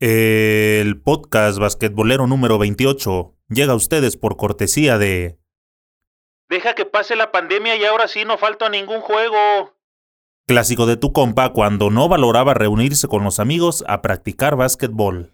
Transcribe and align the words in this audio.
El 0.00 1.00
podcast 1.00 1.58
basquetbolero 1.58 2.28
número 2.28 2.56
28 2.56 3.34
llega 3.48 3.72
a 3.72 3.74
ustedes 3.74 4.16
por 4.16 4.36
cortesía 4.36 4.96
de... 4.96 5.40
Deja 6.48 6.76
que 6.76 6.84
pase 6.84 7.16
la 7.16 7.32
pandemia 7.32 7.74
y 7.74 7.84
ahora 7.84 8.06
sí 8.06 8.24
no 8.24 8.38
falta 8.38 8.68
ningún 8.68 9.00
juego. 9.00 9.74
Clásico 10.46 10.86
de 10.86 10.96
tu 10.96 11.12
compa 11.12 11.52
cuando 11.52 11.90
no 11.90 12.08
valoraba 12.08 12.54
reunirse 12.54 13.08
con 13.08 13.24
los 13.24 13.40
amigos 13.40 13.84
a 13.88 14.00
practicar 14.00 14.54
básquetbol. 14.54 15.32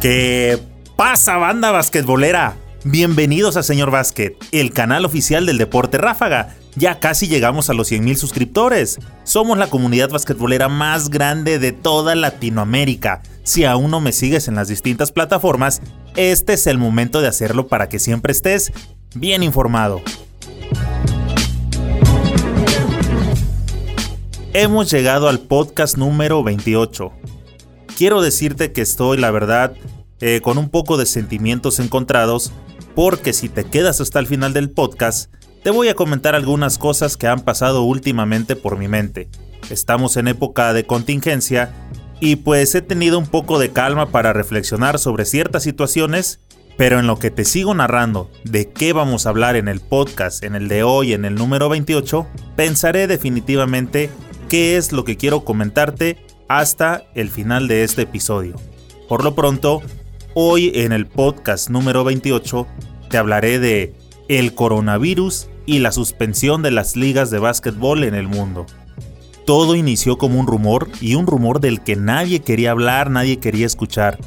¿Qué 0.00 0.60
pasa, 0.94 1.36
banda 1.36 1.72
basquetbolera? 1.72 2.56
Bienvenidos 2.84 3.56
a 3.56 3.64
Señor 3.64 3.90
Básquet, 3.90 4.36
el 4.52 4.72
canal 4.72 5.04
oficial 5.04 5.46
del 5.46 5.58
deporte 5.58 5.98
ráfaga. 5.98 6.54
Ya 6.78 7.00
casi 7.00 7.26
llegamos 7.26 7.70
a 7.70 7.74
los 7.74 7.90
100.000 7.90 8.16
suscriptores. 8.16 8.98
Somos 9.24 9.56
la 9.56 9.68
comunidad 9.68 10.10
basquetbolera 10.10 10.68
más 10.68 11.08
grande 11.08 11.58
de 11.58 11.72
toda 11.72 12.14
Latinoamérica. 12.14 13.22
Si 13.44 13.64
aún 13.64 13.90
no 13.90 14.02
me 14.02 14.12
sigues 14.12 14.46
en 14.46 14.56
las 14.56 14.68
distintas 14.68 15.10
plataformas, 15.10 15.80
este 16.16 16.52
es 16.52 16.66
el 16.66 16.76
momento 16.76 17.22
de 17.22 17.28
hacerlo 17.28 17.66
para 17.68 17.88
que 17.88 17.98
siempre 17.98 18.32
estés 18.32 18.74
bien 19.14 19.42
informado. 19.42 20.02
Hemos 24.52 24.90
llegado 24.90 25.30
al 25.30 25.38
podcast 25.38 25.96
número 25.96 26.42
28. 26.42 27.10
Quiero 27.96 28.20
decirte 28.20 28.72
que 28.72 28.82
estoy, 28.82 29.16
la 29.16 29.30
verdad, 29.30 29.72
eh, 30.20 30.42
con 30.42 30.58
un 30.58 30.68
poco 30.68 30.98
de 30.98 31.06
sentimientos 31.06 31.78
encontrados, 31.78 32.52
porque 32.94 33.32
si 33.32 33.48
te 33.48 33.64
quedas 33.64 34.02
hasta 34.02 34.18
el 34.18 34.26
final 34.26 34.52
del 34.52 34.70
podcast, 34.70 35.30
te 35.66 35.72
voy 35.72 35.88
a 35.88 35.96
comentar 35.96 36.36
algunas 36.36 36.78
cosas 36.78 37.16
que 37.16 37.26
han 37.26 37.40
pasado 37.40 37.82
últimamente 37.82 38.54
por 38.54 38.78
mi 38.78 38.86
mente. 38.86 39.28
Estamos 39.68 40.16
en 40.16 40.28
época 40.28 40.72
de 40.72 40.86
contingencia 40.86 41.74
y 42.20 42.36
pues 42.36 42.72
he 42.76 42.82
tenido 42.82 43.18
un 43.18 43.26
poco 43.26 43.58
de 43.58 43.72
calma 43.72 44.12
para 44.12 44.32
reflexionar 44.32 45.00
sobre 45.00 45.24
ciertas 45.24 45.64
situaciones, 45.64 46.38
pero 46.76 47.00
en 47.00 47.08
lo 47.08 47.18
que 47.18 47.32
te 47.32 47.44
sigo 47.44 47.74
narrando 47.74 48.30
de 48.44 48.70
qué 48.70 48.92
vamos 48.92 49.26
a 49.26 49.30
hablar 49.30 49.56
en 49.56 49.66
el 49.66 49.80
podcast, 49.80 50.44
en 50.44 50.54
el 50.54 50.68
de 50.68 50.84
hoy, 50.84 51.14
en 51.14 51.24
el 51.24 51.34
número 51.34 51.68
28, 51.68 52.28
pensaré 52.54 53.08
definitivamente 53.08 54.08
qué 54.48 54.76
es 54.76 54.92
lo 54.92 55.02
que 55.02 55.16
quiero 55.16 55.44
comentarte 55.44 56.16
hasta 56.46 57.02
el 57.16 57.28
final 57.28 57.66
de 57.66 57.82
este 57.82 58.02
episodio. 58.02 58.54
Por 59.08 59.24
lo 59.24 59.34
pronto, 59.34 59.82
Hoy 60.38 60.70
en 60.74 60.92
el 60.92 61.06
podcast 61.06 61.70
número 61.70 62.04
28 62.04 62.66
te 63.08 63.16
hablaré 63.16 63.58
de 63.58 63.94
el 64.28 64.54
coronavirus 64.54 65.48
y 65.66 65.80
la 65.80 65.92
suspensión 65.92 66.62
de 66.62 66.70
las 66.70 66.96
ligas 66.96 67.30
de 67.30 67.38
básquetbol 67.38 68.04
en 68.04 68.14
el 68.14 68.28
mundo. 68.28 68.66
Todo 69.44 69.76
inició 69.76 70.18
como 70.18 70.40
un 70.40 70.46
rumor 70.46 70.88
y 71.00 71.14
un 71.14 71.26
rumor 71.26 71.60
del 71.60 71.80
que 71.80 71.96
nadie 71.96 72.40
quería 72.40 72.70
hablar, 72.70 73.10
nadie 73.10 73.38
quería 73.38 73.66
escuchar. 73.66 74.18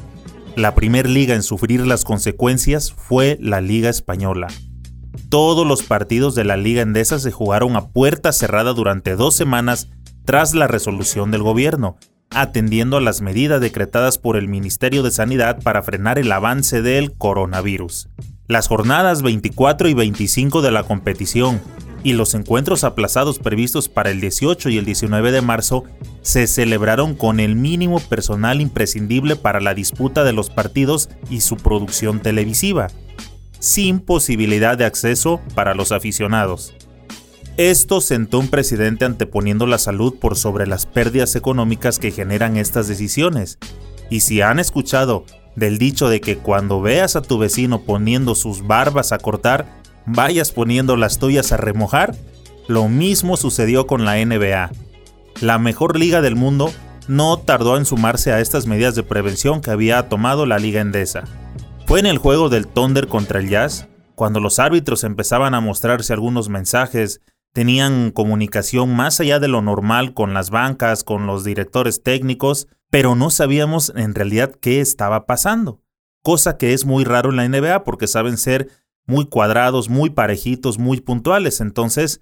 La 0.56 0.76
primer 0.76 1.10
liga 1.10 1.36
en 1.36 1.44
sufrir 1.44 1.86
las 1.88 2.04
consecuencias 2.04 2.92
fue 2.92 3.38
la 3.42 3.62
Liga 3.62 3.90
Española. 3.90 4.48
Todos 5.30 5.66
los 5.66 5.84
partidos 5.84 6.36
de 6.36 6.44
la 6.44 6.58
Liga 6.58 6.82
Endesa 6.82 7.20
se 7.20 7.32
jugaron 7.32 7.76
a 7.76 7.90
puerta 7.90 8.32
cerrada 8.32 8.74
durante 8.74 9.16
dos 9.16 9.36
semanas 9.36 9.90
tras 10.26 10.54
la 10.54 10.68
resolución 10.68 11.32
del 11.32 11.44
gobierno, 11.44 11.98
atendiendo 12.30 12.98
a 12.98 13.02
las 13.02 13.22
medidas 13.22 13.62
decretadas 13.62 14.18
por 14.18 14.38
el 14.38 14.48
Ministerio 14.48 15.04
de 15.04 15.12
Sanidad 15.12 15.62
para 15.62 15.82
frenar 15.82 16.18
el 16.20 16.32
avance 16.32 16.82
del 16.82 17.14
coronavirus. 17.14 18.10
Las 18.50 18.68
jornadas 18.68 19.22
24 19.22 19.90
y 19.90 19.94
25 19.94 20.64
de 20.64 20.72
la 20.72 20.82
competición 20.82 21.62
y 22.02 22.14
los 22.14 22.34
encuentros 22.34 22.84
aplazados 22.84 23.38
previstos 23.38 23.90
para 23.90 24.10
el 24.10 24.22
18 24.22 24.70
y 24.70 24.80
el 24.80 24.86
19 24.86 25.32
de 25.32 25.44
marzo 25.44 25.84
se 26.24 26.48
celebraron 26.48 27.14
con 27.14 27.40
el 27.40 27.56
mínimo 27.56 28.00
personal 28.00 28.60
imprescindible 28.60 29.36
para 29.36 29.62
la 29.62 29.76
disputa 29.76 30.24
de 30.24 30.34
los 30.34 30.50
partidos 30.50 31.12
y 31.30 31.42
su 31.42 31.58
producción 31.58 32.22
televisiva, 32.22 32.88
sin 33.60 34.00
posibilidad 34.00 34.76
de 34.80 34.86
acceso 34.86 35.42
para 35.54 35.76
los 35.76 35.92
aficionados. 35.92 36.74
Esto 37.56 38.02
sentó 38.02 38.40
un 38.40 38.48
presidente 38.48 39.06
anteponiendo 39.06 39.68
la 39.68 39.78
salud 39.78 40.16
por 40.20 40.36
sobre 40.36 40.66
las 40.66 40.88
pérdidas 40.88 41.36
económicas 41.36 42.00
que 42.00 42.10
generan 42.10 42.58
estas 42.58 42.88
decisiones. 42.88 43.60
Y 44.10 44.22
si 44.22 44.42
han 44.42 44.58
escuchado 44.58 45.26
del 45.60 45.78
dicho 45.78 46.10
de 46.10 46.22
que 46.22 46.38
cuando 46.38 46.82
veas 46.82 47.16
a 47.16 47.22
tu 47.22 47.38
vecino 47.38 47.82
poniendo 47.82 48.34
sus 48.34 48.66
barbas 48.66 49.12
a 49.12 49.20
cortar, 49.20 49.66
vayas 50.06 50.52
poniendo 50.52 50.96
las 50.96 51.20
tuyas 51.20 51.52
a 51.52 51.58
remojar, 51.58 52.16
lo 52.68 52.88
mismo 52.88 53.38
sucedió 53.38 53.86
con 53.86 54.06
la 54.06 54.24
NBA. 54.24 54.72
La 55.42 55.60
mejor 55.60 56.00
liga 56.00 56.22
del 56.22 56.36
mundo 56.36 56.72
no 57.08 57.38
tardó 57.38 57.78
en 57.78 57.86
sumarse 57.86 58.32
a 58.32 58.40
estas 58.40 58.66
medidas 58.66 58.96
de 58.96 59.04
prevención 59.04 59.62
que 59.62 59.72
había 59.72 60.10
tomado 60.10 60.46
la 60.46 60.60
liga 60.60 60.82
endesa. 60.82 61.24
Fue 61.86 62.00
en 62.00 62.06
el 62.06 62.18
juego 62.18 62.50
del 62.50 62.68
Thunder 62.68 63.08
contra 63.08 63.40
el 63.40 63.50
Jazz, 63.50 63.88
cuando 64.16 64.40
los 64.40 64.60
árbitros 64.60 65.04
empezaban 65.04 65.54
a 65.54 65.62
mostrarse 65.62 66.14
algunos 66.14 66.50
mensajes 66.50 67.22
tenían 67.54 68.12
comunicación 68.12 68.96
más 68.96 69.20
allá 69.20 69.40
de 69.40 69.48
lo 69.48 69.62
normal 69.62 70.14
con 70.14 70.34
las 70.34 70.50
bancas, 70.50 71.04
con 71.04 71.26
los 71.26 71.44
directores 71.44 72.04
técnicos, 72.04 72.68
pero 72.90 73.16
no 73.16 73.30
sabíamos 73.30 73.94
en 73.96 74.16
realidad 74.16 74.56
qué 74.60 74.82
estaba 74.82 75.26
pasando. 75.26 75.82
Cosa 76.24 76.58
que 76.58 76.74
es 76.74 76.86
muy 76.86 77.04
raro 77.04 77.30
en 77.30 77.38
la 77.38 77.48
NBA 77.48 77.84
porque 77.84 78.08
saben 78.08 78.38
ser 78.38 78.70
muy 79.06 79.26
cuadrados, 79.26 79.90
muy 79.90 80.10
parejitos, 80.10 80.78
muy 80.80 81.02
puntuales. 81.02 81.62
Entonces, 81.62 82.22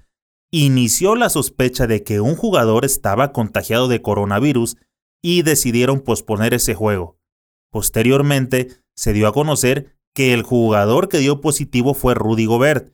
inició 0.52 1.16
la 1.16 1.30
sospecha 1.30 1.88
de 1.88 2.04
que 2.04 2.22
un 2.22 2.36
jugador 2.36 2.86
estaba 2.86 3.32
contagiado 3.32 3.88
de 3.88 4.02
coronavirus 4.02 4.78
y 5.22 5.42
decidieron 5.42 6.02
posponer 6.02 6.54
ese 6.54 6.76
juego. 6.76 7.18
Posteriormente, 7.72 8.70
se 8.96 9.14
dio 9.14 9.28
a 9.28 9.34
conocer 9.34 9.98
que 10.14 10.34
el 10.34 10.44
jugador 10.44 11.10
que 11.10 11.20
dio 11.20 11.42
positivo 11.42 11.94
fue 11.94 12.14
Rudy 12.16 12.46
Gobert. 12.46 12.94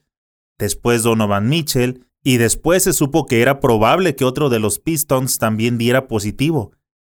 Después 0.57 1.03
Donovan 1.03 1.47
Mitchell 1.47 2.07
y 2.23 2.37
después 2.37 2.83
se 2.83 2.93
supo 2.93 3.25
que 3.25 3.41
era 3.41 3.59
probable 3.59 4.15
que 4.15 4.25
otro 4.25 4.49
de 4.49 4.59
los 4.59 4.79
Pistons 4.79 5.37
también 5.37 5.77
diera 5.77 6.07
positivo, 6.07 6.71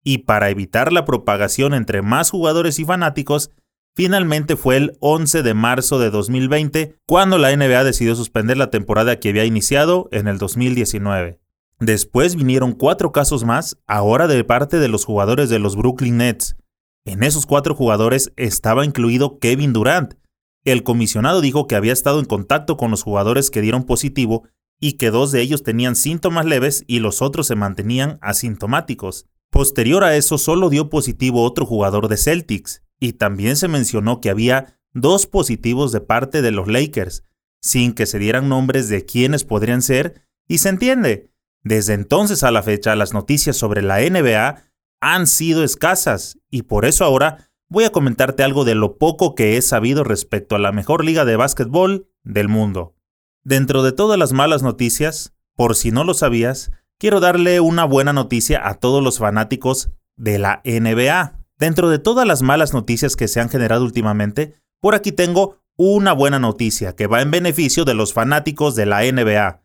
y 0.08 0.20
para 0.20 0.50
evitar 0.50 0.94
la 0.94 1.04
propagación 1.04 1.74
entre 1.74 2.02
más 2.02 2.30
jugadores 2.30 2.80
y 2.80 2.86
fanáticos, 2.86 3.52
finalmente 3.94 4.56
fue 4.56 4.78
el 4.78 4.98
11 5.02 5.44
de 5.44 5.54
marzo 5.54 6.00
de 6.00 6.12
2020 6.12 6.96
cuando 7.06 7.38
la 7.38 7.54
NBA 7.54 7.84
decidió 7.84 8.16
suspender 8.16 8.56
la 8.56 8.70
temporada 8.70 9.20
que 9.20 9.28
había 9.28 9.44
iniciado 9.44 10.08
en 10.14 10.30
el 10.30 10.38
2019. 10.38 11.42
Después 11.82 12.38
vinieron 12.38 12.72
cuatro 12.72 13.12
casos 13.12 13.44
más, 13.44 13.80
ahora 13.86 14.28
de 14.28 14.42
parte 14.46 14.80
de 14.80 14.88
los 14.88 15.04
jugadores 15.04 15.50
de 15.50 15.60
los 15.60 15.76
Brooklyn 15.76 16.16
Nets. 16.16 16.56
En 17.04 17.22
esos 17.22 17.46
cuatro 17.46 17.76
jugadores 17.76 18.32
estaba 18.38 18.86
incluido 18.86 19.40
Kevin 19.40 19.74
Durant. 19.74 20.14
El 20.64 20.84
comisionado 20.84 21.42
dijo 21.42 21.68
que 21.68 21.76
había 21.76 21.92
estado 21.92 22.20
en 22.20 22.26
contacto 22.26 22.78
con 22.78 22.92
los 22.92 23.04
jugadores 23.04 23.52
que 23.52 23.60
dieron 23.60 23.84
positivo 23.84 24.48
y 24.80 24.94
que 24.94 25.12
dos 25.12 25.34
de 25.34 25.42
ellos 25.42 25.64
tenían 25.64 25.98
síntomas 25.98 26.46
leves 26.46 26.86
y 26.88 27.00
los 27.00 27.22
otros 27.22 27.48
se 27.48 27.56
mantenían 27.56 28.20
asintomáticos. 28.22 29.26
Posterior 29.58 30.04
a 30.04 30.16
eso 30.16 30.38
solo 30.38 30.70
dio 30.70 30.88
positivo 30.88 31.42
otro 31.42 31.66
jugador 31.66 32.10
de 32.10 32.18
Celtics, 32.18 32.84
y 33.00 33.14
también 33.14 33.56
se 33.56 33.68
mencionó 33.68 34.22
que 34.22 34.30
había 34.30 34.80
dos 34.94 35.26
positivos 35.26 35.92
de 35.92 36.00
parte 36.00 36.44
de 36.44 36.52
los 36.52 36.68
Lakers, 36.68 37.24
sin 37.60 37.94
que 37.94 38.06
se 38.06 38.20
dieran 38.20 38.50
nombres 38.50 38.88
de 38.88 39.04
quiénes 39.04 39.46
podrían 39.46 39.82
ser, 39.82 40.28
y 40.48 40.60
se 40.60 40.70
entiende. 40.70 41.32
Desde 41.64 41.96
entonces 41.96 42.44
a 42.44 42.52
la 42.52 42.62
fecha 42.62 42.96
las 42.96 43.16
noticias 43.16 43.58
sobre 43.58 43.82
la 43.82 44.00
NBA 44.00 44.62
han 45.02 45.26
sido 45.26 45.64
escasas, 45.64 46.38
y 46.52 46.62
por 46.62 46.86
eso 46.86 47.04
ahora 47.04 47.50
voy 47.68 47.86
a 47.86 47.92
comentarte 47.92 48.44
algo 48.44 48.64
de 48.64 48.76
lo 48.76 49.00
poco 49.00 49.34
que 49.34 49.58
he 49.58 49.64
sabido 49.64 50.04
respecto 50.04 50.56
a 50.56 50.60
la 50.60 50.72
mejor 50.72 51.04
liga 51.04 51.26
de 51.26 51.36
básquetbol 51.36 52.12
del 52.24 52.48
mundo. 52.48 52.94
Dentro 53.44 53.82
de 53.82 53.92
todas 53.92 54.20
las 54.20 54.34
malas 54.34 54.62
noticias, 54.62 55.34
por 55.56 55.76
si 55.76 55.90
no 55.90 56.04
lo 56.04 56.14
sabías, 56.14 56.70
quiero 57.00 57.20
darle 57.20 57.60
una 57.60 57.86
buena 57.86 58.14
noticia 58.14 58.68
a 58.68 58.76
todos 58.76 59.04
los 59.04 59.20
fanáticos 59.20 59.92
de 60.16 60.40
la 60.40 60.62
NBA. 60.64 61.40
Dentro 61.58 61.90
de 61.90 62.00
todas 62.00 62.28
las 62.28 62.42
malas 62.42 62.74
noticias 62.74 63.16
que 63.16 63.28
se 63.28 63.40
han 63.40 63.50
generado 63.50 63.84
últimamente, 63.84 64.54
por 64.80 64.96
aquí 64.96 65.12
tengo 65.12 65.60
una 65.76 66.14
buena 66.14 66.40
noticia 66.40 66.96
que 66.96 67.08
va 67.08 67.22
en 67.22 67.32
beneficio 67.32 67.86
de 67.86 67.94
los 67.94 68.14
fanáticos 68.14 68.76
de 68.76 68.86
la 68.86 69.02
NBA. 69.04 69.62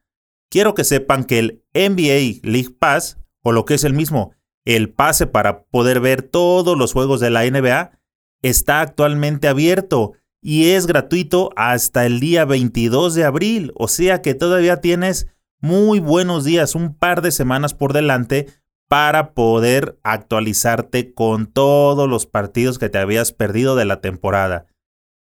Quiero 0.50 0.74
que 0.74 0.84
sepan 0.84 1.24
que 1.24 1.38
el 1.38 1.64
NBA 1.74 2.40
League 2.42 2.76
Pass, 2.78 3.18
o 3.42 3.52
lo 3.52 3.64
que 3.64 3.74
es 3.74 3.84
el 3.84 3.94
mismo, 3.94 4.34
el 4.64 4.90
pase 4.90 5.26
para 5.26 5.64
poder 5.64 6.00
ver 6.00 6.22
todos 6.22 6.76
los 6.76 6.92
juegos 6.92 7.20
de 7.20 7.30
la 7.30 7.44
NBA, 7.50 7.98
está 8.42 8.80
actualmente 8.80 9.48
abierto 9.48 10.12
y 10.42 10.70
es 10.70 10.86
gratuito 10.86 11.50
hasta 11.56 12.04
el 12.04 12.20
día 12.20 12.44
22 12.44 13.14
de 13.14 13.24
abril, 13.24 13.72
o 13.74 13.88
sea 13.88 14.20
que 14.22 14.34
todavía 14.34 14.80
tienes 14.80 15.28
muy 15.62 16.00
buenos 16.00 16.42
días, 16.42 16.74
un 16.74 16.94
par 16.94 17.22
de 17.22 17.30
semanas 17.30 17.72
por 17.72 17.92
delante 17.92 18.48
para 18.88 19.32
poder 19.32 19.96
actualizarte 20.02 21.14
con 21.14 21.46
todos 21.46 22.10
los 22.10 22.26
partidos 22.26 22.78
que 22.78 22.90
te 22.90 22.98
habías 22.98 23.32
perdido 23.32 23.76
de 23.76 23.84
la 23.84 24.00
temporada. 24.00 24.66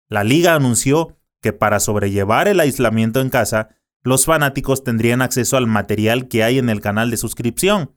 La 0.08 0.24
liga 0.24 0.54
anunció 0.54 1.18
que 1.42 1.52
para 1.52 1.78
sobrellevar 1.78 2.48
el 2.48 2.58
aislamiento 2.58 3.20
en 3.20 3.28
casa, 3.28 3.68
los 4.02 4.24
fanáticos 4.24 4.82
tendrían 4.82 5.20
acceso 5.20 5.58
al 5.58 5.66
material 5.66 6.26
que 6.26 6.42
hay 6.42 6.58
en 6.58 6.70
el 6.70 6.80
canal 6.80 7.10
de 7.10 7.18
suscripción. 7.18 7.94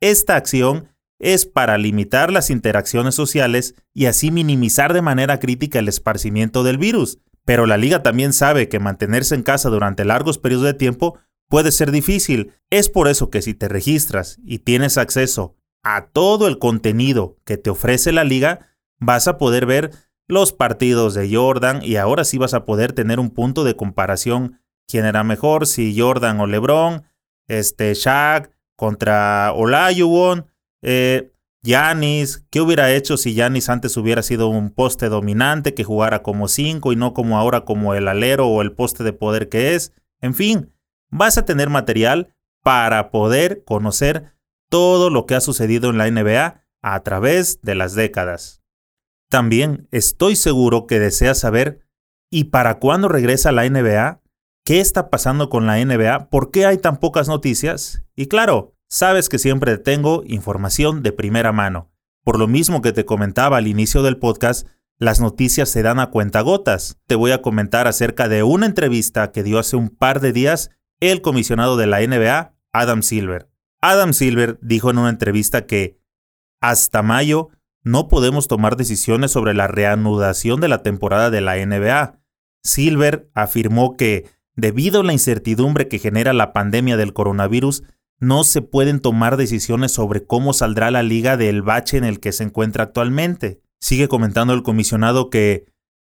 Esta 0.00 0.34
acción 0.34 0.88
es 1.20 1.46
para 1.46 1.78
limitar 1.78 2.32
las 2.32 2.50
interacciones 2.50 3.14
sociales 3.14 3.76
y 3.94 4.06
así 4.06 4.32
minimizar 4.32 4.92
de 4.92 5.02
manera 5.02 5.38
crítica 5.38 5.78
el 5.78 5.88
esparcimiento 5.88 6.64
del 6.64 6.78
virus. 6.78 7.20
Pero 7.44 7.64
la 7.66 7.76
liga 7.76 8.02
también 8.02 8.32
sabe 8.32 8.68
que 8.68 8.80
mantenerse 8.80 9.36
en 9.36 9.44
casa 9.44 9.70
durante 9.70 10.04
largos 10.04 10.36
periodos 10.38 10.66
de 10.66 10.74
tiempo 10.74 11.16
puede 11.48 11.72
ser 11.72 11.90
difícil. 11.90 12.52
Es 12.70 12.88
por 12.88 13.08
eso 13.08 13.30
que 13.30 13.42
si 13.42 13.54
te 13.54 13.68
registras 13.68 14.38
y 14.44 14.60
tienes 14.60 14.98
acceso 14.98 15.56
a 15.82 16.06
todo 16.06 16.48
el 16.48 16.58
contenido 16.58 17.38
que 17.44 17.56
te 17.56 17.70
ofrece 17.70 18.12
la 18.12 18.24
liga, 18.24 18.76
vas 18.98 19.28
a 19.28 19.38
poder 19.38 19.66
ver 19.66 19.92
los 20.28 20.52
partidos 20.52 21.14
de 21.14 21.32
Jordan 21.32 21.80
y 21.82 21.96
ahora 21.96 22.24
sí 22.24 22.38
vas 22.38 22.54
a 22.54 22.64
poder 22.64 22.92
tener 22.92 23.20
un 23.20 23.30
punto 23.30 23.62
de 23.62 23.76
comparación 23.76 24.60
quién 24.88 25.04
era 25.04 25.24
mejor, 25.24 25.66
si 25.66 25.98
Jordan 25.98 26.40
o 26.40 26.46
LeBron, 26.46 27.04
este 27.48 27.94
Shaq 27.94 28.50
contra 28.76 29.52
Olajuwon, 29.52 30.46
eh, 30.82 31.32
¿qué 31.62 32.60
hubiera 32.60 32.92
hecho 32.92 33.16
si 33.16 33.34
Yanis 33.34 33.68
antes 33.68 33.96
hubiera 33.96 34.22
sido 34.22 34.48
un 34.48 34.70
poste 34.70 35.08
dominante 35.08 35.74
que 35.74 35.84
jugara 35.84 36.22
como 36.22 36.48
5 36.48 36.92
y 36.92 36.96
no 36.96 37.12
como 37.12 37.38
ahora 37.38 37.64
como 37.64 37.94
el 37.94 38.08
alero 38.08 38.46
o 38.48 38.62
el 38.62 38.72
poste 38.72 39.02
de 39.02 39.12
poder 39.12 39.48
que 39.48 39.74
es? 39.74 39.92
En 40.20 40.34
fin, 40.34 40.72
vas 41.10 41.38
a 41.38 41.44
tener 41.44 41.70
material 41.70 42.34
para 42.62 43.10
poder 43.10 43.64
conocer 43.64 44.34
todo 44.68 45.10
lo 45.10 45.26
que 45.26 45.34
ha 45.34 45.40
sucedido 45.40 45.90
en 45.90 45.98
la 45.98 46.10
NBA 46.10 46.64
a 46.82 47.02
través 47.02 47.60
de 47.62 47.74
las 47.74 47.94
décadas. 47.94 48.62
También 49.28 49.88
estoy 49.90 50.36
seguro 50.36 50.86
que 50.86 51.00
deseas 51.00 51.38
saber 51.38 51.80
¿y 52.30 52.44
para 52.44 52.78
cuándo 52.78 53.08
regresa 53.08 53.52
la 53.52 53.68
NBA? 53.68 54.20
¿Qué 54.64 54.80
está 54.80 55.10
pasando 55.10 55.48
con 55.48 55.66
la 55.66 55.84
NBA? 55.84 56.28
¿Por 56.28 56.50
qué 56.50 56.66
hay 56.66 56.78
tan 56.78 56.98
pocas 56.98 57.28
noticias? 57.28 58.02
Y 58.16 58.26
claro, 58.26 58.74
sabes 58.88 59.28
que 59.28 59.38
siempre 59.38 59.78
tengo 59.78 60.22
información 60.26 61.02
de 61.02 61.12
primera 61.12 61.52
mano. 61.52 61.92
Por 62.24 62.38
lo 62.38 62.48
mismo 62.48 62.82
que 62.82 62.92
te 62.92 63.04
comentaba 63.04 63.58
al 63.58 63.68
inicio 63.68 64.02
del 64.02 64.18
podcast, 64.18 64.66
las 64.98 65.20
noticias 65.20 65.68
se 65.68 65.82
dan 65.82 66.00
a 66.00 66.10
cuentagotas. 66.10 66.98
Te 67.06 67.14
voy 67.14 67.30
a 67.30 67.42
comentar 67.42 67.86
acerca 67.86 68.28
de 68.28 68.42
una 68.42 68.66
entrevista 68.66 69.30
que 69.30 69.42
dio 69.42 69.58
hace 69.58 69.76
un 69.76 69.90
par 69.90 70.20
de 70.20 70.32
días 70.32 70.70
el 71.00 71.20
comisionado 71.20 71.76
de 71.76 71.86
la 71.86 72.00
NBA, 72.00 72.54
Adam 72.72 73.02
Silver. 73.02 73.48
Adam 73.80 74.12
Silver 74.12 74.58
dijo 74.62 74.90
en 74.90 74.98
una 74.98 75.10
entrevista 75.10 75.66
que 75.66 75.98
hasta 76.60 77.02
mayo 77.02 77.50
no 77.82 78.08
podemos 78.08 78.48
tomar 78.48 78.76
decisiones 78.76 79.30
sobre 79.30 79.54
la 79.54 79.68
reanudación 79.68 80.60
de 80.60 80.68
la 80.68 80.82
temporada 80.82 81.30
de 81.30 81.40
la 81.40 81.54
NBA. 81.56 82.18
Silver 82.62 83.30
afirmó 83.34 83.96
que, 83.96 84.28
debido 84.56 85.00
a 85.00 85.04
la 85.04 85.12
incertidumbre 85.12 85.86
que 85.86 85.98
genera 85.98 86.32
la 86.32 86.52
pandemia 86.52 86.96
del 86.96 87.12
coronavirus, 87.12 87.84
no 88.18 88.44
se 88.44 88.62
pueden 88.62 89.00
tomar 89.00 89.36
decisiones 89.36 89.92
sobre 89.92 90.26
cómo 90.26 90.52
saldrá 90.52 90.90
la 90.90 91.02
liga 91.02 91.36
del 91.36 91.62
bache 91.62 91.98
en 91.98 92.04
el 92.04 92.18
que 92.18 92.32
se 92.32 92.44
encuentra 92.44 92.84
actualmente. 92.84 93.60
Sigue 93.78 94.08
comentando 94.08 94.54
el 94.54 94.62
comisionado 94.62 95.28
que, 95.30 95.66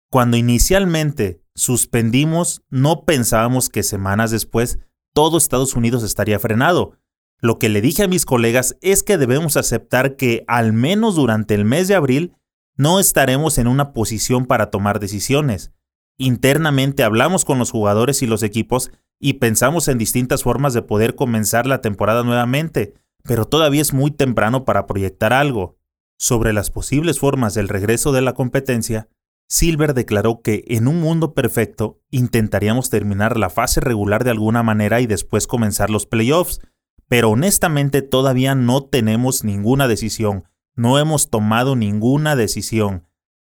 cuando 0.09 0.37
inicialmente 0.37 1.43
suspendimos, 1.57 2.63
no 2.71 3.05
pensábamos 3.05 3.69
que 3.69 3.83
semanas 3.83 4.31
después 4.31 4.79
todo 5.13 5.39
Estados 5.39 5.75
Unidos 5.75 6.05
estaría 6.05 6.39
frenado. 6.39 6.93
Lo 7.41 7.59
que 7.59 7.69
le 7.69 7.81
dije 7.81 8.05
a 8.05 8.09
mis 8.09 8.25
colegas 8.25 8.77
es 8.83 9.03
que 9.03 9.19
debemos 9.19 9.57
aceptar 9.57 10.17
que 10.17 10.45
al 10.47 10.73
menos 10.73 11.17
durante 11.17 11.55
el 11.55 11.65
mes 11.65 11.89
de 11.89 11.95
abril 11.95 12.37
no 12.77 13.01
estaremos 13.01 13.59
en 13.59 13.67
una 13.67 13.93
posición 13.93 14.47
para 14.47 14.71
tomar 14.71 15.01
decisiones. 15.01 15.73
Internamente 16.19 17.03
hablamos 17.03 17.45
con 17.45 17.59
los 17.59 17.71
jugadores 17.71 18.23
y 18.23 18.27
los 18.27 18.43
equipos 18.43 18.91
y 19.19 19.35
pensamos 19.35 19.89
en 19.89 19.99
distintas 19.99 20.43
formas 20.43 20.75
de 20.75 20.83
poder 20.83 21.15
comenzar 21.15 21.67
la 21.67 21.81
temporada 21.81 22.23
nuevamente, 22.23 22.95
pero 23.23 23.47
todavía 23.47 23.83
es 23.83 23.93
muy 23.93 24.11
temprano 24.11 24.65
para 24.65 24.87
proyectar 24.87 25.33
algo. 25.33 25.79
Sobre 26.19 26.53
las 26.53 26.71
posibles 26.71 27.19
formas 27.19 27.55
del 27.55 27.69
regreso 27.69 28.13
de 28.13 28.23
la 28.23 28.33
competencia, 28.33 29.09
Silver 29.49 29.95
declaró 29.95 30.43
que 30.43 30.65
en 30.67 30.89
un 30.89 31.01
mundo 31.01 31.33
perfecto 31.35 32.01
intentaríamos 32.11 32.91
terminar 32.91 33.37
la 33.37 33.49
fase 33.49 33.81
regular 33.81 34.25
de 34.25 34.31
alguna 34.31 34.63
manera 34.63 35.01
y 35.01 35.07
después 35.07 35.47
comenzar 35.47 35.89
los 35.89 36.07
playoffs, 36.07 36.61
pero 37.09 37.31
honestamente 37.31 38.03
todavía 38.03 38.55
no 38.55 38.85
tenemos 38.85 39.45
ninguna 39.45 39.87
decisión, 39.87 40.45
no 40.75 40.99
hemos 40.99 41.31
tomado 41.31 41.77
ninguna 41.77 42.35
decisión. 42.35 43.07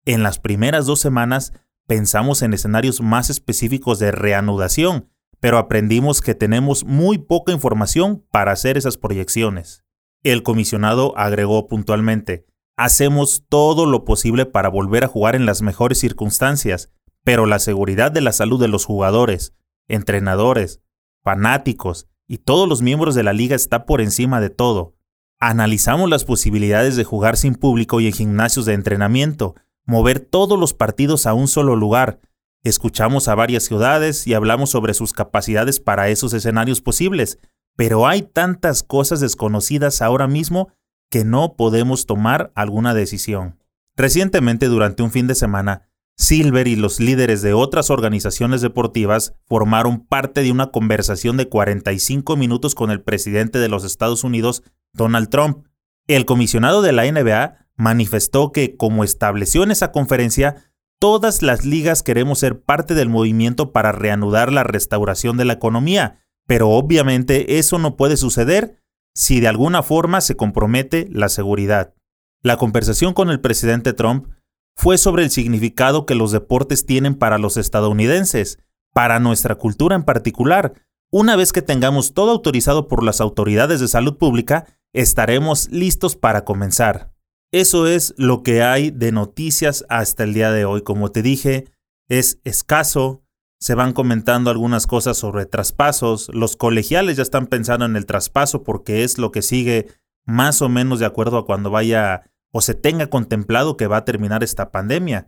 En 0.04 0.22
las 0.22 0.38
primeras 0.38 0.84
dos 0.84 1.00
semanas 1.00 1.52
pensamos 1.86 2.42
en 2.42 2.52
escenarios 2.52 3.00
más 3.00 3.30
específicos 3.30 3.98
de 3.98 4.12
reanudación, 4.12 5.08
pero 5.40 5.56
aprendimos 5.56 6.20
que 6.20 6.34
tenemos 6.34 6.84
muy 6.84 7.16
poca 7.16 7.52
información 7.52 8.24
para 8.30 8.52
hacer 8.52 8.76
esas 8.76 8.98
proyecciones. 8.98 9.84
El 10.22 10.42
comisionado 10.42 11.16
agregó 11.16 11.66
puntualmente, 11.66 12.47
hacemos 12.78 13.44
todo 13.48 13.86
lo 13.86 14.04
posible 14.04 14.46
para 14.46 14.68
volver 14.68 15.02
a 15.02 15.08
jugar 15.08 15.34
en 15.34 15.46
las 15.46 15.62
mejores 15.62 15.98
circunstancias, 15.98 16.92
pero 17.24 17.44
la 17.44 17.58
seguridad 17.58 18.12
de 18.12 18.20
la 18.20 18.32
salud 18.32 18.60
de 18.60 18.68
los 18.68 18.84
jugadores, 18.84 19.52
entrenadores, 19.88 20.80
fanáticos 21.24 22.08
y 22.28 22.38
todos 22.38 22.68
los 22.68 22.80
miembros 22.80 23.16
de 23.16 23.24
la 23.24 23.32
liga 23.32 23.56
está 23.56 23.84
por 23.84 24.00
encima 24.00 24.40
de 24.40 24.50
todo. 24.50 24.94
Analizamos 25.40 26.08
las 26.08 26.24
posibilidades 26.24 26.94
de 26.94 27.02
jugar 27.02 27.36
sin 27.36 27.56
público 27.56 28.00
y 28.00 28.06
en 28.06 28.12
gimnasios 28.12 28.64
de 28.64 28.74
entrenamiento, 28.74 29.56
mover 29.84 30.20
todos 30.20 30.56
los 30.56 30.72
partidos 30.72 31.26
a 31.26 31.34
un 31.34 31.48
solo 31.48 31.74
lugar. 31.74 32.20
Escuchamos 32.62 33.26
a 33.26 33.34
varias 33.34 33.64
ciudades 33.64 34.24
y 34.28 34.34
hablamos 34.34 34.70
sobre 34.70 34.94
sus 34.94 35.12
capacidades 35.12 35.80
para 35.80 36.10
esos 36.10 36.32
escenarios 36.32 36.80
posibles, 36.80 37.40
pero 37.74 38.06
hay 38.06 38.22
tantas 38.22 38.84
cosas 38.84 39.18
desconocidas 39.18 40.00
ahora 40.00 40.28
mismo 40.28 40.68
que 41.10 41.24
no 41.24 41.54
podemos 41.56 42.06
tomar 42.06 42.52
alguna 42.54 42.94
decisión. 42.94 43.58
Recientemente, 43.96 44.66
durante 44.66 45.02
un 45.02 45.10
fin 45.10 45.26
de 45.26 45.34
semana, 45.34 45.88
Silver 46.16 46.66
y 46.66 46.74
los 46.74 46.98
líderes 46.98 47.42
de 47.42 47.52
otras 47.52 47.90
organizaciones 47.90 48.60
deportivas 48.60 49.34
formaron 49.46 50.04
parte 50.04 50.42
de 50.42 50.50
una 50.50 50.72
conversación 50.72 51.36
de 51.36 51.48
45 51.48 52.36
minutos 52.36 52.74
con 52.74 52.90
el 52.90 53.00
presidente 53.02 53.60
de 53.60 53.68
los 53.68 53.84
Estados 53.84 54.24
Unidos, 54.24 54.64
Donald 54.92 55.28
Trump. 55.28 55.64
El 56.08 56.24
comisionado 56.24 56.82
de 56.82 56.90
la 56.90 57.10
NBA 57.10 57.68
manifestó 57.76 58.50
que, 58.50 58.76
como 58.76 59.04
estableció 59.04 59.62
en 59.62 59.70
esa 59.70 59.92
conferencia, 59.92 60.56
todas 60.98 61.42
las 61.42 61.64
ligas 61.64 62.02
queremos 62.02 62.40
ser 62.40 62.60
parte 62.62 62.94
del 62.94 63.08
movimiento 63.08 63.72
para 63.72 63.92
reanudar 63.92 64.52
la 64.52 64.64
restauración 64.64 65.36
de 65.36 65.44
la 65.44 65.52
economía, 65.52 66.18
pero 66.48 66.70
obviamente 66.70 67.58
eso 67.58 67.78
no 67.78 67.96
puede 67.96 68.16
suceder 68.16 68.82
si 69.14 69.40
de 69.40 69.48
alguna 69.48 69.82
forma 69.82 70.20
se 70.20 70.36
compromete 70.36 71.08
la 71.10 71.28
seguridad. 71.28 71.94
La 72.42 72.56
conversación 72.56 73.14
con 73.14 73.30
el 73.30 73.40
presidente 73.40 73.92
Trump 73.92 74.28
fue 74.76 74.96
sobre 74.96 75.24
el 75.24 75.30
significado 75.30 76.06
que 76.06 76.14
los 76.14 76.30
deportes 76.30 76.86
tienen 76.86 77.16
para 77.16 77.38
los 77.38 77.56
estadounidenses, 77.56 78.58
para 78.92 79.18
nuestra 79.18 79.56
cultura 79.56 79.96
en 79.96 80.04
particular. 80.04 80.74
Una 81.10 81.34
vez 81.34 81.52
que 81.52 81.62
tengamos 81.62 82.14
todo 82.14 82.30
autorizado 82.30 82.86
por 82.86 83.02
las 83.02 83.20
autoridades 83.20 83.80
de 83.80 83.88
salud 83.88 84.18
pública, 84.18 84.66
estaremos 84.92 85.68
listos 85.70 86.16
para 86.16 86.44
comenzar. 86.44 87.12
Eso 87.50 87.86
es 87.86 88.14
lo 88.18 88.42
que 88.42 88.62
hay 88.62 88.90
de 88.90 89.10
noticias 89.10 89.84
hasta 89.88 90.24
el 90.24 90.34
día 90.34 90.52
de 90.52 90.64
hoy. 90.64 90.82
Como 90.82 91.10
te 91.10 91.22
dije, 91.22 91.66
es 92.08 92.40
escaso. 92.44 93.22
Se 93.60 93.74
van 93.74 93.92
comentando 93.92 94.50
algunas 94.50 94.86
cosas 94.86 95.16
sobre 95.16 95.44
traspasos. 95.44 96.30
Los 96.32 96.54
colegiales 96.54 97.16
ya 97.16 97.24
están 97.24 97.48
pensando 97.48 97.86
en 97.86 97.96
el 97.96 98.06
traspaso 98.06 98.62
porque 98.62 99.02
es 99.02 99.18
lo 99.18 99.32
que 99.32 99.42
sigue 99.42 99.88
más 100.24 100.62
o 100.62 100.68
menos 100.68 101.00
de 101.00 101.06
acuerdo 101.06 101.38
a 101.38 101.44
cuando 101.44 101.68
vaya 101.68 102.30
o 102.52 102.60
se 102.60 102.74
tenga 102.74 103.08
contemplado 103.08 103.76
que 103.76 103.88
va 103.88 103.96
a 103.96 104.04
terminar 104.04 104.44
esta 104.44 104.70
pandemia. 104.70 105.26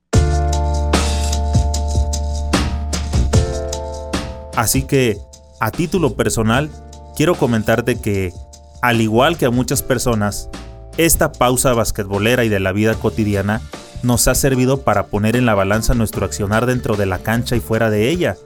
Así 4.55 4.85
que, 4.85 5.19
a 5.59 5.73
título 5.73 6.15
personal, 6.15 6.71
quiero 7.17 7.35
comentarte 7.35 8.01
que, 8.01 8.33
al 8.81 9.01
igual 9.01 9.39
que 9.39 9.47
a 9.47 9.51
muchas 9.51 9.83
personas, 9.83 10.49
esta 10.99 11.33
pausa 11.33 11.73
basquetbolera 11.73 12.45
y 12.45 12.49
de 12.49 12.61
la 12.61 12.71
vida 12.71 12.95
cotidiana 12.95 13.61
nos 14.03 14.29
ha 14.29 14.35
servido 14.35 14.83
para 14.83 15.07
poner 15.07 15.37
en 15.37 15.47
la 15.47 15.55
balanza 15.55 15.95
nuestro 15.95 16.25
accionar 16.25 16.67
dentro 16.67 16.97
de 16.97 17.07
la 17.07 17.19
cancha 17.19 17.57
y 17.57 17.61
fuera 17.61 17.91
de 17.91 18.09
ella. 18.09 18.37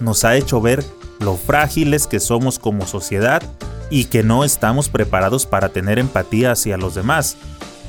Nos 0.00 0.24
ha 0.24 0.36
hecho 0.36 0.60
ver 0.60 0.84
lo 1.20 1.36
frágiles 1.36 2.06
que 2.06 2.20
somos 2.20 2.58
como 2.58 2.86
sociedad 2.86 3.42
y 3.90 4.04
que 4.04 4.22
no 4.22 4.44
estamos 4.44 4.88
preparados 4.88 5.46
para 5.46 5.70
tener 5.70 5.98
empatía 5.98 6.52
hacia 6.52 6.76
los 6.76 6.94
demás. 6.94 7.36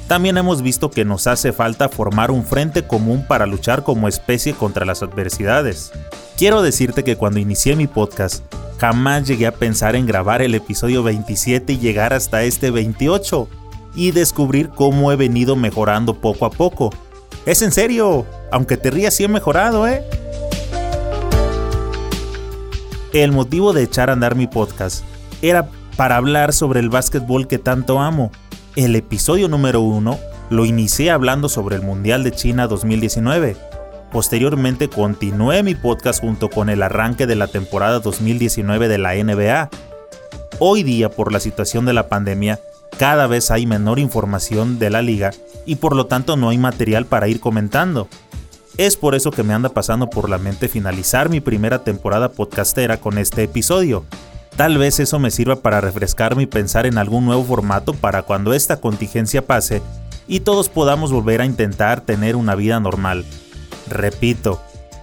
También 0.07 0.37
hemos 0.37 0.63
visto 0.63 0.89
que 0.89 1.05
nos 1.05 1.27
hace 1.27 1.53
falta 1.53 1.87
formar 1.87 2.31
un 2.31 2.43
frente 2.43 2.87
común 2.87 3.25
para 3.27 3.45
luchar 3.45 3.83
como 3.83 4.07
especie 4.07 4.53
contra 4.53 4.85
las 4.85 5.03
adversidades. 5.03 5.91
Quiero 6.35 6.63
decirte 6.63 7.03
que 7.03 7.15
cuando 7.15 7.39
inicié 7.39 7.75
mi 7.75 7.85
podcast, 7.85 8.43
jamás 8.79 9.27
llegué 9.27 9.45
a 9.45 9.53
pensar 9.53 9.95
en 9.95 10.07
grabar 10.07 10.41
el 10.41 10.55
episodio 10.55 11.03
27 11.03 11.73
y 11.73 11.77
llegar 11.77 12.13
hasta 12.13 12.43
este 12.43 12.71
28 12.71 13.47
y 13.93 14.11
descubrir 14.11 14.69
cómo 14.69 15.11
he 15.11 15.15
venido 15.15 15.55
mejorando 15.55 16.15
poco 16.15 16.45
a 16.45 16.49
poco. 16.49 16.91
Es 17.49 17.63
en 17.63 17.71
serio, 17.71 18.27
aunque 18.51 18.77
te 18.77 18.91
rías 18.91 19.15
sí 19.15 19.23
he 19.23 19.27
mejorado, 19.27 19.87
¿eh? 19.87 20.03
El 23.11 23.31
motivo 23.31 23.73
de 23.73 23.81
echar 23.81 24.11
a 24.11 24.13
andar 24.13 24.35
mi 24.35 24.45
podcast 24.45 25.03
era 25.41 25.67
para 25.97 26.17
hablar 26.17 26.53
sobre 26.53 26.79
el 26.79 26.91
básquetbol 26.91 27.47
que 27.47 27.57
tanto 27.57 28.01
amo. 28.01 28.31
El 28.75 28.95
episodio 28.95 29.47
número 29.47 29.81
uno 29.81 30.19
lo 30.51 30.63
inicié 30.63 31.09
hablando 31.09 31.49
sobre 31.49 31.75
el 31.75 31.81
Mundial 31.81 32.23
de 32.23 32.33
China 32.33 32.67
2019. 32.67 33.57
Posteriormente 34.11 34.87
continué 34.87 35.63
mi 35.63 35.73
podcast 35.73 36.21
junto 36.21 36.51
con 36.51 36.69
el 36.69 36.83
arranque 36.83 37.25
de 37.25 37.35
la 37.35 37.47
temporada 37.47 37.99
2019 37.99 38.87
de 38.87 38.97
la 38.99 39.15
NBA. 39.15 39.71
Hoy 40.59 40.83
día, 40.83 41.09
por 41.09 41.33
la 41.33 41.39
situación 41.39 41.87
de 41.87 41.93
la 41.93 42.09
pandemia, 42.09 42.59
cada 42.99 43.25
vez 43.25 43.49
hay 43.49 43.65
menor 43.65 43.97
información 43.97 44.77
de 44.77 44.91
la 44.91 45.01
liga 45.01 45.31
y 45.69 45.75
por 45.75 45.95
lo 45.95 46.07
tanto 46.07 46.35
no 46.35 46.49
hay 46.49 46.57
material 46.57 47.05
para 47.05 47.27
ir 47.27 47.39
comentando. 47.39 48.07
Es 48.75 48.97
por 48.97 49.13
eso 49.13 49.29
que 49.29 49.43
me 49.43 49.53
anda 49.53 49.69
pasando 49.69 50.09
por 50.09 50.27
la 50.27 50.39
mente 50.39 50.67
finalizar 50.67 51.29
mi 51.29 51.41
primera 51.41 51.83
temporada 51.83 52.31
podcastera 52.31 52.97
con 52.97 53.19
este 53.19 53.43
episodio. 53.43 54.03
Tal 54.57 54.79
vez 54.79 54.99
eso 54.99 55.19
me 55.19 55.29
sirva 55.29 55.57
para 55.57 55.79
refrescarme 55.79 56.41
y 56.41 56.47
pensar 56.47 56.87
en 56.87 56.97
algún 56.97 57.23
nuevo 57.23 57.43
formato 57.43 57.93
para 57.93 58.23
cuando 58.23 58.55
esta 58.55 58.81
contingencia 58.81 59.45
pase 59.45 59.83
y 60.27 60.39
todos 60.39 60.69
podamos 60.69 61.11
volver 61.11 61.39
a 61.39 61.45
intentar 61.45 62.01
tener 62.01 62.35
una 62.35 62.55
vida 62.55 62.79
normal. 62.79 63.23
Repito, 63.87 64.59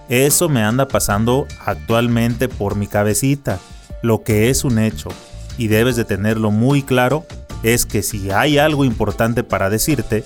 eso 0.09 0.49
me 0.49 0.63
anda 0.63 0.89
pasando 0.89 1.47
actualmente 1.65 2.49
por 2.49 2.75
mi 2.75 2.87
cabecita. 2.87 3.57
Lo 4.01 4.21
que 4.21 4.49
es 4.49 4.65
un 4.65 4.79
hecho, 4.79 5.11
y 5.57 5.69
debes 5.69 5.95
de 5.95 6.03
tenerlo 6.03 6.51
muy 6.51 6.83
claro, 6.83 7.25
es 7.63 7.85
que 7.85 8.03
si 8.03 8.31
hay 8.31 8.57
algo 8.57 8.83
importante 8.83 9.45
para 9.45 9.69
decirte, 9.69 10.25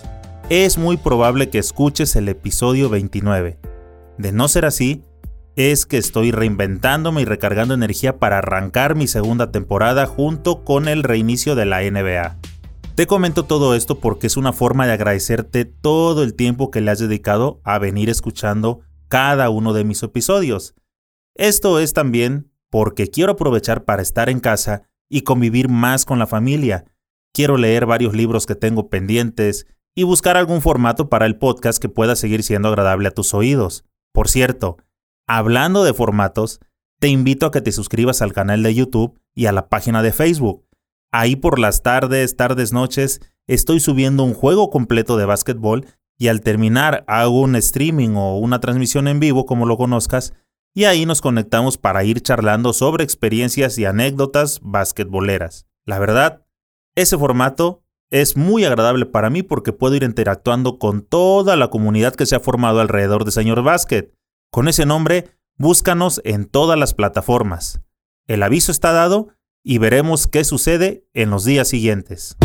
es 0.51 0.77
muy 0.77 0.97
probable 0.97 1.49
que 1.49 1.59
escuches 1.59 2.17
el 2.17 2.27
episodio 2.27 2.89
29. 2.89 3.57
De 4.17 4.31
no 4.33 4.49
ser 4.49 4.65
así, 4.65 5.01
es 5.55 5.85
que 5.85 5.97
estoy 5.97 6.31
reinventándome 6.31 7.21
y 7.21 7.25
recargando 7.25 7.73
energía 7.73 8.19
para 8.19 8.39
arrancar 8.39 8.95
mi 8.95 9.07
segunda 9.07 9.49
temporada 9.53 10.05
junto 10.07 10.65
con 10.65 10.89
el 10.89 11.03
reinicio 11.03 11.55
de 11.55 11.63
la 11.63 11.79
NBA. 11.89 12.37
Te 12.95 13.07
comento 13.07 13.45
todo 13.45 13.75
esto 13.75 14.01
porque 14.01 14.27
es 14.27 14.35
una 14.35 14.51
forma 14.51 14.85
de 14.85 14.91
agradecerte 14.91 15.63
todo 15.63 16.21
el 16.21 16.33
tiempo 16.33 16.69
que 16.69 16.81
le 16.81 16.91
has 16.91 16.99
dedicado 16.99 17.61
a 17.63 17.79
venir 17.79 18.09
escuchando 18.09 18.81
cada 19.07 19.49
uno 19.49 19.71
de 19.71 19.85
mis 19.85 20.03
episodios. 20.03 20.75
Esto 21.33 21.79
es 21.79 21.93
también 21.93 22.51
porque 22.69 23.07
quiero 23.07 23.31
aprovechar 23.31 23.85
para 23.85 24.01
estar 24.01 24.29
en 24.29 24.41
casa 24.41 24.81
y 25.09 25.21
convivir 25.21 25.69
más 25.69 26.03
con 26.03 26.19
la 26.19 26.27
familia. 26.27 26.83
Quiero 27.33 27.55
leer 27.55 27.85
varios 27.85 28.13
libros 28.13 28.45
que 28.45 28.55
tengo 28.55 28.89
pendientes 28.89 29.65
y 29.95 30.03
buscar 30.03 30.37
algún 30.37 30.61
formato 30.61 31.09
para 31.09 31.25
el 31.25 31.37
podcast 31.37 31.81
que 31.81 31.89
pueda 31.89 32.15
seguir 32.15 32.43
siendo 32.43 32.69
agradable 32.69 33.07
a 33.07 33.13
tus 33.13 33.33
oídos. 33.33 33.83
Por 34.13 34.29
cierto, 34.29 34.77
hablando 35.27 35.83
de 35.83 35.93
formatos, 35.93 36.59
te 36.99 37.07
invito 37.07 37.45
a 37.45 37.51
que 37.51 37.61
te 37.61 37.71
suscribas 37.71 38.21
al 38.21 38.33
canal 38.33 38.63
de 38.63 38.75
YouTube 38.75 39.19
y 39.33 39.47
a 39.47 39.51
la 39.51 39.69
página 39.69 40.03
de 40.03 40.11
Facebook. 40.11 40.65
Ahí 41.11 41.35
por 41.35 41.59
las 41.59 41.83
tardes, 41.83 42.37
tardes, 42.37 42.73
noches, 42.73 43.21
estoy 43.47 43.79
subiendo 43.79 44.23
un 44.23 44.33
juego 44.33 44.69
completo 44.69 45.17
de 45.17 45.25
básquetbol 45.25 45.85
y 46.17 46.27
al 46.27 46.41
terminar 46.41 47.03
hago 47.07 47.41
un 47.41 47.55
streaming 47.55 48.15
o 48.15 48.37
una 48.37 48.59
transmisión 48.59 49.07
en 49.07 49.19
vivo 49.19 49.45
como 49.45 49.65
lo 49.65 49.77
conozcas 49.77 50.33
y 50.73 50.85
ahí 50.85 51.05
nos 51.05 51.19
conectamos 51.19 51.77
para 51.77 52.03
ir 52.03 52.21
charlando 52.21 52.71
sobre 52.71 53.03
experiencias 53.03 53.77
y 53.77 53.85
anécdotas 53.85 54.59
basquetboleras. 54.61 55.65
La 55.85 55.99
verdad, 55.99 56.45
ese 56.95 57.17
formato 57.17 57.80
es 58.11 58.35
muy 58.35 58.65
agradable 58.65 59.05
para 59.05 59.29
mí 59.29 59.41
porque 59.41 59.71
puedo 59.71 59.95
ir 59.95 60.03
interactuando 60.03 60.77
con 60.77 61.01
toda 61.01 61.55
la 61.55 61.69
comunidad 61.69 62.13
que 62.13 62.25
se 62.25 62.35
ha 62.35 62.41
formado 62.41 62.81
alrededor 62.81 63.23
de 63.23 63.31
Señor 63.31 63.63
Basket. 63.63 64.11
Con 64.51 64.67
ese 64.67 64.85
nombre, 64.85 65.29
búscanos 65.57 66.21
en 66.25 66.45
todas 66.45 66.77
las 66.77 66.93
plataformas. 66.93 67.81
El 68.27 68.43
aviso 68.43 68.73
está 68.73 68.91
dado 68.91 69.29
y 69.63 69.77
veremos 69.77 70.27
qué 70.27 70.43
sucede 70.43 71.07
en 71.13 71.29
los 71.29 71.45
días 71.45 71.69
siguientes. 71.69 72.35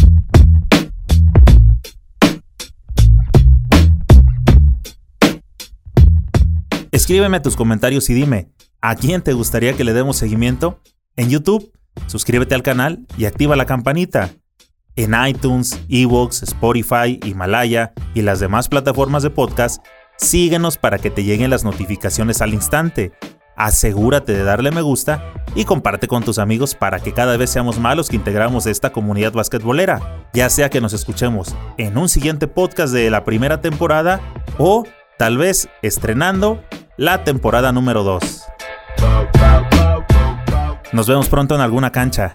Escríbeme 6.93 7.41
tus 7.41 7.57
comentarios 7.57 8.09
y 8.09 8.15
dime, 8.15 8.53
¿a 8.81 8.95
quién 8.95 9.21
te 9.21 9.33
gustaría 9.33 9.75
que 9.75 9.85
le 9.85 9.93
demos 9.93 10.17
seguimiento? 10.17 10.81
En 11.17 11.29
YouTube, 11.29 11.73
suscríbete 12.07 12.55
al 12.55 12.63
canal 12.63 13.05
y 13.19 13.25
activa 13.25 13.57
la 13.57 13.67
campanita 13.67 14.33
en 14.97 15.15
iTunes, 15.27 15.81
Evox, 15.89 16.43
Spotify, 16.43 17.21
Himalaya 17.23 17.93
y 18.15 18.23
las 18.23 18.41
demás 18.41 18.69
plataformas 18.69 19.23
de 19.23 19.31
podcast, 19.31 19.85
síguenos 20.17 20.79
para 20.79 20.99
que 20.99 21.11
te 21.11 21.23
lleguen 21.23 21.51
las 21.51 21.65
notificaciones 21.65 22.41
al 22.41 22.55
instante. 22.55 23.13
Asegúrate 23.57 24.33
de 24.33 24.43
darle 24.43 24.71
me 24.71 24.83
gusta 24.83 25.33
y 25.55 25.65
comparte 25.65 26.09
con 26.09 26.23
tus 26.23 26.39
amigos 26.39 26.75
para 26.75 27.01
que 27.01 27.13
cada 27.13 27.37
vez 27.37 27.51
seamos 27.51 27.79
más 27.79 27.97
los 27.97 28.09
que 28.09 28.17
integramos 28.17 28.67
esta 28.67 28.91
comunidad 28.91 29.33
basquetbolera, 29.33 30.27
ya 30.35 30.51
sea 30.51 30.69
que 30.69 30.81
nos 30.81 30.93
escuchemos 30.93 31.55
en 31.79 31.97
un 31.97 32.09
siguiente 32.09 32.49
podcast 32.49 32.93
de 32.93 33.09
la 33.11 33.25
primera 33.25 33.61
temporada 33.61 34.21
o 34.59 34.85
tal 35.19 35.39
vez 35.39 35.69
estrenando 35.81 36.63
la 36.99 37.25
temporada 37.25 37.73
número 37.73 38.03
2. 38.03 38.45
Nos 40.93 41.09
vemos 41.09 41.29
pronto 41.29 41.55
en 41.55 41.61
alguna 41.61 41.93
cancha. 41.93 42.33